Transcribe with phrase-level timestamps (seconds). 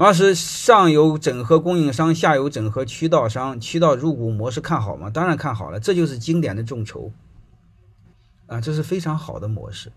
[0.00, 5.10] 马老师，上游整合供应商，下游整合渠道商，渠道入股模式看好吗？
[5.10, 7.10] 当然看好了，这就是经典的众筹
[8.46, 9.90] 啊，这是非常好的模式。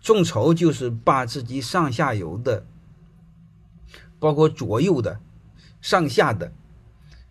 [0.00, 2.64] 众筹就是把自己上下游的，
[4.18, 5.20] 包括左右的、
[5.82, 6.50] 上下的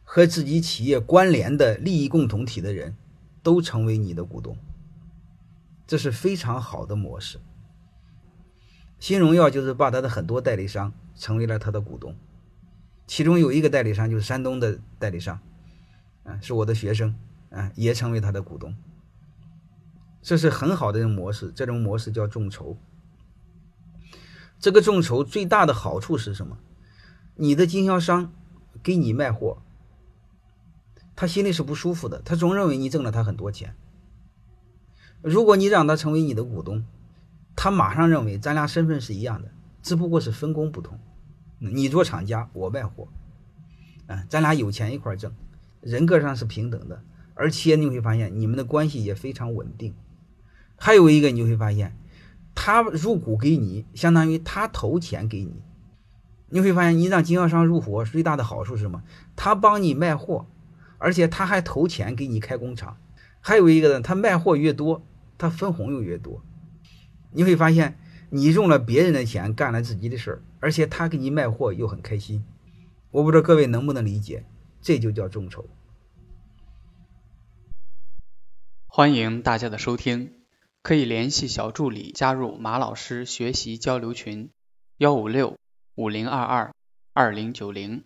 [0.04, 2.96] 和自己企业关联的利益共同体的人，
[3.42, 4.56] 都成为你的股东，
[5.88, 7.40] 这是非常好的模式。
[9.06, 12.16] 新荣耀就是把他的很多代理商成为了他的股东，
[13.06, 15.40] 其中有一个代理商就是山东的代理商，
[16.24, 17.16] 啊，是我的学生，
[17.52, 18.76] 啊，也成为他的股东。
[20.24, 22.80] 这是很好的一种模式，这种模式叫众筹。
[24.60, 26.58] 这个众筹最大的好处是什么？
[27.36, 28.34] 你的经销商
[28.82, 29.62] 给你卖货，
[31.16, 33.76] 他心里是不舒服的，他总认为你挣了他很多钱。
[35.22, 36.84] 如果你让他成为你的股东，
[37.66, 39.50] 他马上认为咱俩身份是一样的，
[39.82, 41.00] 只不过是分工不同。
[41.58, 43.08] 你做厂家，我卖货，
[44.06, 45.34] 啊，咱俩有钱一块挣，
[45.82, 47.02] 人格上是平等的，
[47.34, 49.96] 而且你会发现你们的关系也非常稳定。
[50.76, 51.98] 还有一个，你会发现，
[52.54, 55.64] 他入股给你，相当于他投钱给你。
[56.50, 59.02] 你会发现，你让经销商入伙最大的好处是什么？
[59.36, 60.46] 他帮你卖货，
[61.00, 62.96] 而且他还投钱给你开工厂。
[63.42, 65.04] 还有一个呢，他卖货越多，
[65.40, 66.44] 他分红又越多。
[67.36, 72.44] 你会发现，你用了别人的钱干了自己的事儿，而且他给你卖货又很开心。
[73.12, 74.46] 我不知道各位能不能理解，
[74.82, 75.66] 这就叫众筹。
[78.88, 80.32] 欢迎大家的收听。
[80.82, 84.52] 可以联系小助理加入马老师学习交流群，
[84.98, 85.58] 幺五六
[85.96, 86.76] 五零二二
[87.12, 88.04] 二零九零。